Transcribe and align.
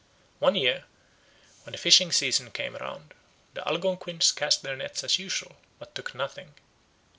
One 0.39 0.55
year, 0.55 0.85
when 1.63 1.73
the 1.73 1.77
fishing 1.77 2.11
season 2.11 2.49
came 2.49 2.75
round, 2.75 3.13
the 3.53 3.61
Algonquins 3.67 4.31
cast 4.31 4.63
their 4.63 4.75
nets 4.75 5.03
as 5.03 5.19
usual, 5.19 5.57
but 5.77 5.93
took 5.93 6.15
nothing. 6.15 6.55